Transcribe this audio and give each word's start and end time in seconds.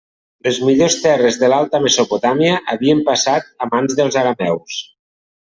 Les 0.45 0.59
millors 0.69 0.95
terres 1.03 1.37
de 1.43 1.49
l'alta 1.53 1.81
Mesopotàmia 1.83 2.57
havien 2.75 3.05
passat 3.11 3.55
a 3.67 3.71
mans 3.75 3.97
dels 4.01 4.19
arameus. 4.23 4.83